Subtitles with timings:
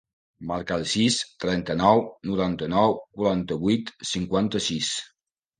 [0.51, 2.01] Marca el sis, trenta-nou,
[2.31, 4.91] noranta-nou, quaranta-vuit, cinquanta-sis.